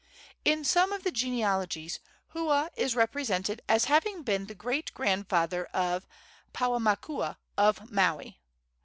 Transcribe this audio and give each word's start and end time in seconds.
In 0.43 0.65
some 0.65 0.91
of 0.91 1.03
the 1.03 1.11
genealogies 1.11 1.99
Hua 2.29 2.71
is 2.75 2.95
represented 2.95 3.61
as 3.69 3.85
having 3.85 4.23
been 4.23 4.47
the 4.47 4.55
great 4.55 4.91
grandfather 4.95 5.65
of 5.65 6.07
Paumakua, 6.55 7.37
of 7.55 7.91
Maui. 7.91 8.41